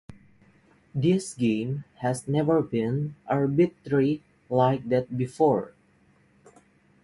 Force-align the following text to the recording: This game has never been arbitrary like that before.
This 0.95 1.35
game 1.35 1.83
has 1.97 2.27
never 2.27 2.63
been 2.63 3.13
arbitrary 3.27 4.23
like 4.49 4.89
that 4.89 5.15
before. 5.15 5.75